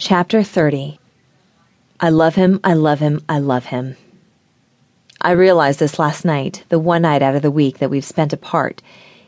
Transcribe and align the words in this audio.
Chapter 0.00 0.44
30 0.44 1.00
I 1.98 2.08
love 2.08 2.36
him, 2.36 2.60
I 2.62 2.74
love 2.74 3.00
him, 3.00 3.20
I 3.28 3.40
love 3.40 3.66
him. 3.66 3.96
I 5.20 5.32
realized 5.32 5.80
this 5.80 5.98
last 5.98 6.24
night, 6.24 6.62
the 6.68 6.78
one 6.78 7.02
night 7.02 7.20
out 7.20 7.34
of 7.34 7.42
the 7.42 7.50
week 7.50 7.78
that 7.78 7.90
we've 7.90 8.04
spent 8.04 8.32
apart. 8.32 8.80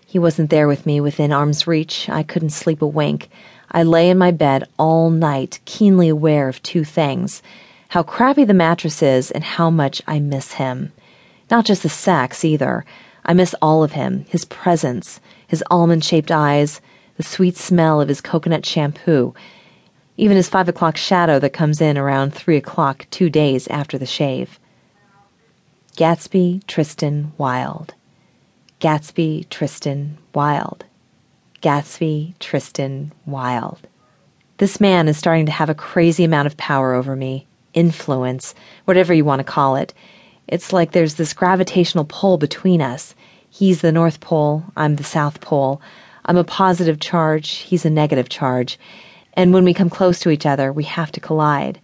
He 0.07 0.17
wasn't 0.17 0.49
there 0.49 0.69
with 0.69 0.87
me 0.87 1.01
within 1.01 1.33
arm's 1.33 1.67
reach. 1.67 2.09
I 2.09 2.23
couldn't 2.23 2.51
sleep 2.51 2.83
a 2.83 2.87
wink. 2.87 3.31
I 3.73 3.83
lay 3.83 4.11
in 4.11 4.17
my 4.17 4.31
bed 4.31 4.69
all 4.79 5.11
night, 5.11 5.59
keenly 5.65 6.09
aware 6.09 6.49
of 6.49 6.63
two 6.63 6.85
things 6.85 7.43
how 7.89 8.05
crappy 8.05 8.45
the 8.45 8.55
mattress 8.55 9.03
is 9.03 9.33
and 9.33 9.43
how 9.43 9.71
much 9.71 10.01
I 10.07 10.21
miss 10.21 10.53
him. 10.53 10.93
Not 11.51 11.65
just 11.65 11.83
the 11.83 11.89
sex, 11.89 12.45
either. 12.45 12.85
I 13.25 13.35
miss 13.35 13.57
all 13.61 13.83
of 13.83 13.93
him 13.93 14.25
his 14.29 14.45
presence, 14.45 15.21
his 15.49 15.65
almond 15.69 16.05
shaped 16.05 16.31
eyes, 16.31 16.81
the 17.17 17.25
sweet 17.25 17.57
smell 17.57 18.01
of 18.01 18.07
his 18.07 18.21
coconut 18.21 18.65
shampoo, 18.65 19.35
even 20.21 20.37
his 20.37 20.51
five 20.51 20.69
o'clock 20.69 20.99
shadow 20.99 21.39
that 21.39 21.55
comes 21.55 21.81
in 21.81 21.97
around 21.97 22.35
three 22.35 22.59
o'clock 22.59 23.07
two 23.11 23.31
days 23.31 23.67
after 23.69 23.97
the 23.97 24.05
shave. 24.05 24.61
Gatsby 25.97 26.67
Tristan 26.67 27.33
Wilde. 27.39 27.95
Gatsby 28.81 29.49
Tristan 29.49 30.19
Wilde. 30.35 30.85
Gatsby 31.63 32.35
Tristan 32.39 33.13
Wilde. 33.25 33.89
This 34.59 34.79
man 34.79 35.09
is 35.09 35.17
starting 35.17 35.47
to 35.47 35.53
have 35.53 35.71
a 35.71 35.75
crazy 35.75 36.23
amount 36.23 36.47
of 36.47 36.57
power 36.59 36.93
over 36.93 37.17
me 37.17 37.47
influence, 37.73 38.55
whatever 38.85 39.15
you 39.15 39.25
want 39.25 39.41
to 39.41 39.45
call 39.45 39.77
it. 39.77 39.95
It's 40.49 40.71
like 40.71 40.93
there's 40.93 41.15
this 41.15 41.33
gravitational 41.33 42.05
pull 42.05 42.37
between 42.37 42.83
us. 42.83 43.15
He's 43.49 43.81
the 43.81 43.91
North 43.91 44.21
Pole, 44.21 44.65
I'm 44.77 44.97
the 44.97 45.05
South 45.05 45.41
Pole. 45.41 45.81
I'm 46.27 46.37
a 46.37 46.45
positive 46.45 47.01
charge, 47.01 47.49
he's 47.49 47.87
a 47.87 47.91
negative 47.91 48.29
charge. 48.29 48.79
And 49.35 49.53
when 49.53 49.65
we 49.65 49.75
come 49.75 49.91
close 49.91 50.21
to 50.21 50.31
each 50.31 50.47
other, 50.47 50.73
we 50.73 50.85
have 50.85 51.13
to 51.13 51.21
collide. 51.21 51.81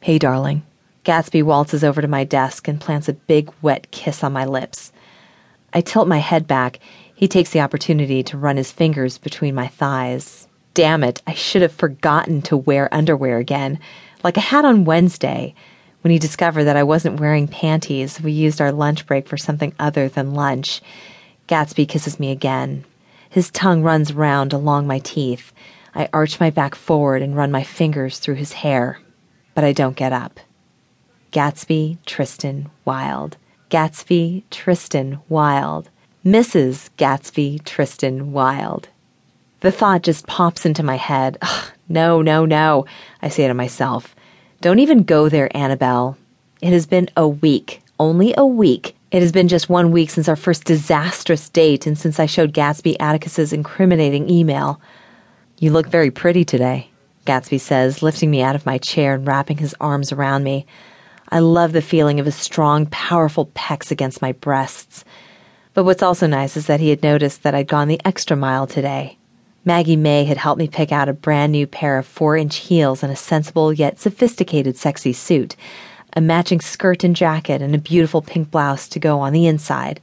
Hey, 0.00 0.18
darling. 0.18 0.62
Gatsby 1.04 1.42
waltzes 1.42 1.84
over 1.84 2.02
to 2.02 2.08
my 2.08 2.24
desk 2.24 2.68
and 2.68 2.80
plants 2.80 3.08
a 3.08 3.14
big, 3.14 3.50
wet 3.62 3.90
kiss 3.90 4.22
on 4.22 4.32
my 4.32 4.44
lips. 4.44 4.92
I 5.72 5.80
tilt 5.80 6.08
my 6.08 6.18
head 6.18 6.46
back. 6.46 6.78
He 7.14 7.28
takes 7.28 7.50
the 7.50 7.60
opportunity 7.60 8.22
to 8.24 8.38
run 8.38 8.56
his 8.56 8.72
fingers 8.72 9.18
between 9.18 9.54
my 9.54 9.68
thighs. 9.68 10.48
Damn 10.74 11.04
it, 11.04 11.22
I 11.26 11.34
should 11.34 11.62
have 11.62 11.72
forgotten 11.72 12.42
to 12.42 12.56
wear 12.56 12.92
underwear 12.92 13.38
again 13.38 13.78
like 14.22 14.38
I 14.38 14.42
had 14.42 14.64
on 14.64 14.84
Wednesday. 14.84 15.54
When 16.02 16.12
he 16.12 16.18
discovered 16.18 16.64
that 16.64 16.76
I 16.76 16.82
wasn't 16.82 17.20
wearing 17.20 17.48
panties, 17.48 18.20
we 18.20 18.32
used 18.32 18.60
our 18.60 18.72
lunch 18.72 19.06
break 19.06 19.28
for 19.28 19.36
something 19.36 19.74
other 19.78 20.08
than 20.08 20.34
lunch. 20.34 20.80
Gatsby 21.48 21.88
kisses 21.88 22.18
me 22.18 22.30
again. 22.30 22.84
His 23.28 23.50
tongue 23.50 23.82
runs 23.82 24.12
round 24.12 24.52
along 24.52 24.86
my 24.86 24.98
teeth. 25.00 25.52
I 25.94 26.08
arch 26.12 26.40
my 26.40 26.50
back 26.50 26.74
forward 26.74 27.22
and 27.22 27.36
run 27.36 27.50
my 27.50 27.62
fingers 27.62 28.18
through 28.18 28.36
his 28.36 28.52
hair, 28.52 28.98
but 29.54 29.64
I 29.64 29.72
don't 29.72 29.96
get 29.96 30.12
up. 30.12 30.40
Gatsby 31.32 31.98
Tristan 32.06 32.70
Wilde. 32.84 33.36
Gatsby 33.70 34.42
Tristan 34.50 35.20
Wilde. 35.28 35.88
Mrs. 36.24 36.90
Gatsby 36.98 37.64
Tristan 37.64 38.32
Wilde. 38.32 38.88
The 39.60 39.70
thought 39.70 40.02
just 40.02 40.26
pops 40.26 40.66
into 40.66 40.82
my 40.82 40.96
head. 40.96 41.38
Ugh, 41.42 41.70
no, 41.88 42.22
no, 42.22 42.44
no, 42.44 42.86
I 43.22 43.28
say 43.28 43.46
to 43.46 43.54
myself. 43.54 44.14
Don't 44.60 44.78
even 44.78 45.04
go 45.04 45.28
there, 45.28 45.54
Annabelle. 45.56 46.16
It 46.60 46.72
has 46.72 46.86
been 46.86 47.08
a 47.16 47.26
week, 47.26 47.82
only 47.98 48.34
a 48.36 48.44
week. 48.44 48.96
It 49.10 49.22
has 49.22 49.32
been 49.32 49.48
just 49.48 49.68
one 49.68 49.90
week 49.90 50.10
since 50.10 50.28
our 50.28 50.36
first 50.36 50.64
disastrous 50.64 51.48
date 51.48 51.86
and 51.86 51.98
since 51.98 52.20
I 52.20 52.26
showed 52.26 52.52
Gatsby 52.52 52.96
Atticus's 53.00 53.52
incriminating 53.52 54.28
email. 54.30 54.80
You 55.60 55.72
look 55.72 55.88
very 55.88 56.10
pretty 56.10 56.46
today, 56.46 56.88
Gatsby 57.26 57.60
says, 57.60 58.02
lifting 58.02 58.30
me 58.30 58.40
out 58.40 58.54
of 58.54 58.64
my 58.64 58.78
chair 58.78 59.12
and 59.12 59.26
wrapping 59.26 59.58
his 59.58 59.74
arms 59.78 60.10
around 60.10 60.42
me. 60.42 60.64
I 61.28 61.40
love 61.40 61.72
the 61.72 61.82
feeling 61.82 62.18
of 62.18 62.24
his 62.24 62.34
strong, 62.34 62.86
powerful 62.86 63.44
pecs 63.54 63.90
against 63.90 64.22
my 64.22 64.32
breasts. 64.32 65.04
But 65.74 65.84
what's 65.84 66.02
also 66.02 66.26
nice 66.26 66.56
is 66.56 66.66
that 66.66 66.80
he 66.80 66.88
had 66.88 67.02
noticed 67.02 67.42
that 67.42 67.54
I'd 67.54 67.68
gone 67.68 67.88
the 67.88 68.00
extra 68.06 68.38
mile 68.38 68.66
today. 68.66 69.18
Maggie 69.66 69.96
May 69.96 70.24
had 70.24 70.38
helped 70.38 70.58
me 70.58 70.66
pick 70.66 70.92
out 70.92 71.10
a 71.10 71.12
brand 71.12 71.52
new 71.52 71.66
pair 71.66 71.98
of 71.98 72.06
four 72.06 72.38
inch 72.38 72.56
heels 72.56 73.02
and 73.02 73.12
a 73.12 73.16
sensible 73.16 73.70
yet 73.70 74.00
sophisticated 74.00 74.78
sexy 74.78 75.12
suit, 75.12 75.56
a 76.14 76.22
matching 76.22 76.62
skirt 76.62 77.04
and 77.04 77.14
jacket, 77.14 77.60
and 77.60 77.74
a 77.74 77.78
beautiful 77.78 78.22
pink 78.22 78.50
blouse 78.50 78.88
to 78.88 78.98
go 78.98 79.20
on 79.20 79.34
the 79.34 79.46
inside. 79.46 80.00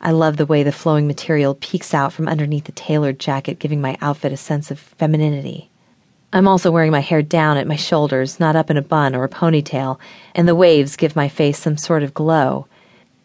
I 0.00 0.12
love 0.12 0.36
the 0.36 0.46
way 0.46 0.62
the 0.62 0.72
flowing 0.72 1.06
material 1.06 1.54
peeks 1.54 1.92
out 1.92 2.12
from 2.12 2.28
underneath 2.28 2.64
the 2.64 2.72
tailored 2.72 3.18
jacket, 3.18 3.58
giving 3.58 3.80
my 3.80 3.96
outfit 4.00 4.32
a 4.32 4.36
sense 4.36 4.70
of 4.70 4.78
femininity. 4.78 5.70
I'm 6.32 6.46
also 6.46 6.70
wearing 6.70 6.92
my 6.92 7.00
hair 7.00 7.22
down 7.22 7.56
at 7.56 7.66
my 7.66 7.76
shoulders, 7.76 8.38
not 8.38 8.54
up 8.54 8.70
in 8.70 8.76
a 8.76 8.82
bun 8.82 9.14
or 9.14 9.24
a 9.24 9.28
ponytail, 9.28 9.98
and 10.34 10.46
the 10.46 10.54
waves 10.54 10.96
give 10.96 11.16
my 11.16 11.28
face 11.28 11.58
some 11.58 11.76
sort 11.76 12.02
of 12.02 12.14
glow, 12.14 12.66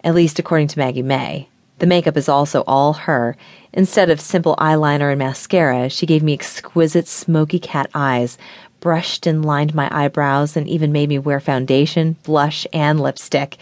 at 0.03 0.16
least 0.16 0.39
according 0.39 0.69
to 0.69 0.79
Maggie 0.79 1.01
May. 1.01 1.47
The 1.79 1.85
makeup 1.85 2.16
is 2.16 2.29
also 2.29 2.63
all 2.66 2.94
her. 2.94 3.35
Instead 3.73 4.09
of 4.09 4.22
simple 4.22 4.56
eyeliner 4.56 5.12
and 5.12 5.19
mascara, 5.19 5.89
she 5.89 6.06
gave 6.06 6.23
me 6.23 6.33
exquisite 6.33 7.07
smoky 7.07 7.59
cat 7.59 7.89
eyes, 7.94 8.38
brushed 8.79 9.28
and 9.28 9.44
lined 9.44 9.75
my 9.75 9.89
eyebrows, 9.91 10.56
and 10.56 10.67
even 10.67 10.91
made 10.91 11.09
me 11.09 11.19
wear 11.19 11.39
foundation, 11.39 12.16
blush, 12.23 12.66
and 12.72 13.01
lipstick. 13.01 13.57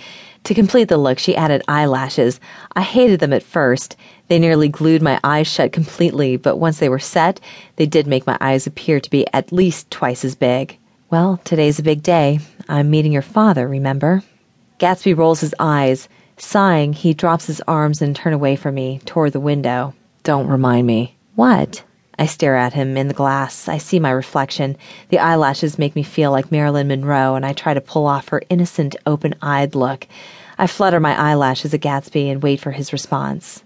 To 0.46 0.53
complete 0.53 0.88
the 0.88 0.97
look, 0.97 1.19
she 1.19 1.35
added 1.35 1.62
eyelashes. 1.68 2.40
I 2.75 2.81
hated 2.81 3.19
them 3.19 3.34
at 3.34 3.44
first. 3.44 3.96
They 4.28 4.40
nearly 4.40 4.69
glued 4.69 5.02
my 5.02 5.19
eyes 5.24 5.47
shut 5.47 5.72
completely, 5.72 6.35
but 6.35 6.57
once 6.57 6.79
they 6.79 6.90
were 6.90 7.00
set, 7.00 7.40
they 7.75 7.85
did 7.85 8.07
make 8.07 8.25
my 8.25 8.38
eyes 8.41 8.66
appear 8.66 9.00
to 9.00 9.09
be 9.09 9.28
at 9.34 9.51
least 9.51 9.91
twice 9.91 10.25
as 10.25 10.35
big. 10.35 10.78
Well, 11.09 11.40
today's 11.44 11.78
a 11.78 11.84
big 11.84 12.01
day. 12.01 12.40
I'm 12.68 12.90
meeting 12.90 13.12
your 13.12 13.22
father, 13.22 13.68
remember? 13.68 14.24
Gatsby 14.80 15.16
rolls 15.16 15.41
his 15.41 15.53
eyes. 15.59 16.09
Sighing, 16.38 16.94
he 16.94 17.13
drops 17.13 17.46
his 17.46 17.62
arms 17.68 18.01
and 18.01 18.16
turns 18.16 18.34
away 18.34 18.56
from 18.56 18.74
me, 18.75 19.00
toward 19.06 19.34
the 19.34 19.40
window. 19.40 19.94
Don't 20.24 20.47
remind 20.47 20.88
me. 20.88 21.16
What? 21.35 21.84
I 22.21 22.27
stare 22.27 22.55
at 22.55 22.73
him 22.73 22.97
in 22.97 23.07
the 23.07 23.15
glass. 23.15 23.67
I 23.67 23.79
see 23.79 23.99
my 23.99 24.11
reflection. 24.11 24.77
The 25.09 25.17
eyelashes 25.17 25.79
make 25.79 25.95
me 25.95 26.03
feel 26.03 26.29
like 26.29 26.51
Marilyn 26.51 26.87
Monroe, 26.87 27.33
and 27.33 27.43
I 27.43 27.53
try 27.53 27.73
to 27.73 27.81
pull 27.81 28.05
off 28.05 28.29
her 28.29 28.43
innocent, 28.47 28.95
open 29.07 29.33
eyed 29.41 29.73
look. 29.73 30.05
I 30.59 30.67
flutter 30.67 30.99
my 30.99 31.19
eyelashes 31.19 31.73
at 31.73 31.81
Gatsby 31.81 32.31
and 32.31 32.43
wait 32.43 32.59
for 32.59 32.69
his 32.69 32.93
response. 32.93 33.63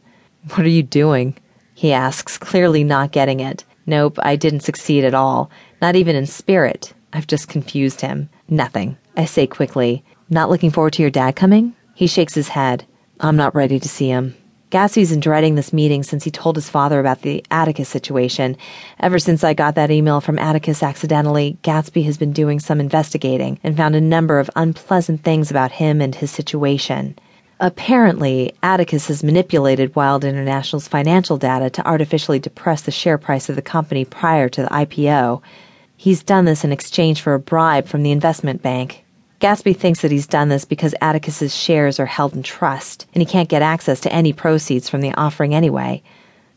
What 0.51 0.61
are 0.61 0.69
you 0.69 0.83
doing? 0.83 1.35
He 1.73 1.91
asks, 1.91 2.37
clearly 2.37 2.85
not 2.85 3.11
getting 3.11 3.41
it. 3.41 3.65
Nope, 3.85 4.19
I 4.23 4.37
didn't 4.37 4.61
succeed 4.61 5.03
at 5.03 5.13
all. 5.13 5.51
Not 5.81 5.97
even 5.97 6.15
in 6.15 6.25
spirit. 6.25 6.93
I've 7.11 7.27
just 7.27 7.49
confused 7.49 7.99
him. 7.99 8.29
Nothing. 8.47 8.97
I 9.17 9.25
say 9.25 9.47
quickly. 9.47 10.01
Not 10.29 10.49
looking 10.49 10.71
forward 10.71 10.93
to 10.93 11.01
your 11.01 11.11
dad 11.11 11.35
coming? 11.35 11.75
He 11.93 12.07
shakes 12.07 12.35
his 12.35 12.47
head. 12.47 12.85
I'm 13.19 13.35
not 13.35 13.53
ready 13.53 13.81
to 13.81 13.89
see 13.89 14.07
him. 14.07 14.33
Gatsby's 14.71 15.11
been 15.11 15.19
dreading 15.19 15.55
this 15.55 15.71
meeting 15.71 16.01
since 16.01 16.23
he 16.23 16.31
told 16.31 16.55
his 16.55 16.69
father 16.69 16.99
about 16.99 17.21
the 17.21 17.45
Atticus 17.51 17.87
situation. 17.87 18.57
Ever 18.99 19.19
since 19.19 19.43
I 19.43 19.53
got 19.53 19.75
that 19.75 19.91
email 19.91 20.21
from 20.21 20.39
Atticus 20.39 20.81
accidentally, 20.81 21.57
Gatsby 21.61 22.03
has 22.05 22.17
been 22.17 22.33
doing 22.33 22.59
some 22.59 22.79
investigating 22.79 23.59
and 23.63 23.77
found 23.77 23.95
a 23.95 24.01
number 24.01 24.39
of 24.39 24.49
unpleasant 24.55 25.23
things 25.23 25.51
about 25.51 25.73
him 25.73 26.01
and 26.01 26.15
his 26.15 26.31
situation. 26.31 27.17
Apparently, 27.59 28.53
Atticus 28.63 29.07
has 29.07 29.23
manipulated 29.23 29.95
Wilde 29.95 30.25
International's 30.25 30.87
financial 30.87 31.37
data 31.37 31.69
to 31.69 31.87
artificially 31.87 32.39
depress 32.39 32.81
the 32.81 32.91
share 32.91 33.19
price 33.19 33.47
of 33.47 33.55
the 33.55 33.61
company 33.61 34.03
prior 34.03 34.49
to 34.49 34.63
the 34.63 34.67
IPO. 34.69 35.41
He's 35.95 36.23
done 36.23 36.45
this 36.45 36.65
in 36.65 36.73
exchange 36.73 37.21
for 37.21 37.33
a 37.33 37.39
bribe 37.39 37.87
from 37.87 38.03
the 38.03 38.11
investment 38.11 38.61
bank. 38.61 39.04
Gatsby 39.45 39.77
thinks 39.77 40.01
that 40.01 40.09
he's 40.09 40.25
done 40.25 40.49
this 40.49 40.65
because 40.65 40.95
Atticus's 41.01 41.55
shares 41.55 41.99
are 41.99 42.07
held 42.07 42.33
in 42.33 42.41
trust, 42.41 43.05
and 43.13 43.21
he 43.21 43.27
can't 43.27 43.47
get 43.47 43.61
access 43.61 43.99
to 43.99 44.11
any 44.11 44.33
proceeds 44.33 44.89
from 44.89 45.01
the 45.01 45.13
offering 45.13 45.53
anyway. 45.53 46.01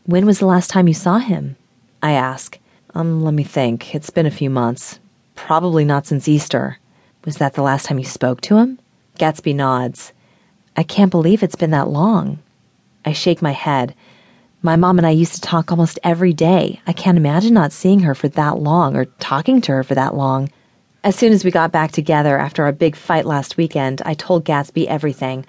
When 0.05 0.25
was 0.25 0.39
the 0.39 0.47
last 0.47 0.71
time 0.71 0.87
you 0.87 0.95
saw 0.95 1.19
him? 1.19 1.55
I 2.01 2.13
ask. 2.13 2.57
Um, 2.95 3.23
let 3.23 3.35
me 3.35 3.43
think. 3.43 3.93
It's 3.93 4.09
been 4.09 4.25
a 4.25 4.31
few 4.31 4.49
months. 4.49 4.99
Probably 5.35 5.85
not 5.85 6.07
since 6.07 6.27
Easter. 6.27 6.79
Was 7.25 7.37
that 7.37 7.53
the 7.53 7.61
last 7.61 7.85
time 7.85 7.99
you 7.99 8.05
spoke 8.05 8.41
to 8.41 8.57
him? 8.57 8.79
Gatsby 9.19 9.53
nods. 9.53 10.11
I 10.75 10.81
can't 10.81 11.11
believe 11.11 11.43
it's 11.43 11.53
been 11.55 11.69
that 11.69 11.89
long. 11.89 12.39
I 13.05 13.13
shake 13.13 13.39
my 13.39 13.51
head. 13.51 13.93
My 14.63 14.75
mom 14.75 14.97
and 14.97 15.05
I 15.05 15.11
used 15.11 15.35
to 15.35 15.41
talk 15.41 15.69
almost 15.69 15.99
every 16.03 16.33
day. 16.33 16.81
I 16.87 16.93
can't 16.93 17.19
imagine 17.19 17.53
not 17.53 17.71
seeing 17.71 17.99
her 17.99 18.15
for 18.15 18.29
that 18.29 18.57
long 18.57 18.95
or 18.95 19.05
talking 19.05 19.61
to 19.61 19.73
her 19.73 19.83
for 19.83 19.93
that 19.93 20.15
long. 20.15 20.49
As 21.01 21.15
soon 21.15 21.31
as 21.31 21.45
we 21.45 21.51
got 21.51 21.71
back 21.71 21.93
together 21.93 22.37
after 22.37 22.65
our 22.65 22.73
big 22.73 22.93
fight 22.93 23.25
last 23.25 23.55
weekend, 23.55 24.01
I 24.05 24.13
told 24.15 24.43
Gatsby 24.43 24.85
everything. 24.87 25.45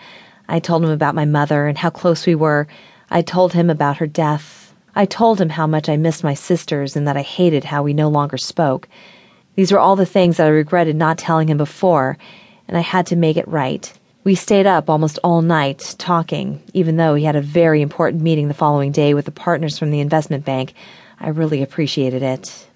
I 0.48 0.60
told 0.60 0.84
him 0.84 0.90
about 0.90 1.16
my 1.16 1.24
mother 1.24 1.66
and 1.66 1.76
how 1.76 1.90
close 1.90 2.24
we 2.24 2.36
were. 2.36 2.68
I 3.10 3.22
told 3.22 3.52
him 3.52 3.68
about 3.68 3.96
her 3.96 4.06
death. 4.06 4.72
I 4.94 5.06
told 5.06 5.40
him 5.40 5.48
how 5.48 5.66
much 5.66 5.88
I 5.88 5.96
missed 5.96 6.22
my 6.22 6.34
sisters 6.34 6.94
and 6.94 7.04
that 7.08 7.16
I 7.16 7.22
hated 7.22 7.64
how 7.64 7.82
we 7.82 7.92
no 7.92 8.08
longer 8.08 8.38
spoke. 8.38 8.88
These 9.56 9.72
were 9.72 9.80
all 9.80 9.96
the 9.96 10.06
things 10.06 10.36
that 10.36 10.46
I 10.46 10.50
regretted 10.50 10.94
not 10.94 11.18
telling 11.18 11.48
him 11.48 11.58
before, 11.58 12.16
and 12.68 12.76
I 12.76 12.82
had 12.82 13.06
to 13.06 13.16
make 13.16 13.36
it 13.36 13.48
right. 13.48 13.92
We 14.22 14.36
stayed 14.36 14.66
up 14.66 14.88
almost 14.88 15.18
all 15.24 15.42
night 15.42 15.96
talking, 15.98 16.62
even 16.74 16.96
though 16.96 17.16
he 17.16 17.24
had 17.24 17.34
a 17.34 17.42
very 17.42 17.82
important 17.82 18.22
meeting 18.22 18.46
the 18.46 18.54
following 18.54 18.92
day 18.92 19.14
with 19.14 19.24
the 19.24 19.32
partners 19.32 19.80
from 19.80 19.90
the 19.90 19.98
investment 19.98 20.44
bank. 20.44 20.74
I 21.18 21.30
really 21.30 21.60
appreciated 21.60 22.22
it. 22.22 22.69